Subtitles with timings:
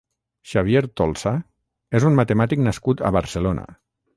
[0.53, 1.33] Xavier Tolsa
[1.99, 3.69] és un matemàtic nascut a Barcelona.